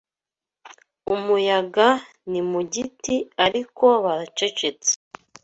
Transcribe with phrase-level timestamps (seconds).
[1.15, 1.87] umuyaga
[2.31, 3.15] ni mu giti,
[3.45, 4.91] Ariko baracecetse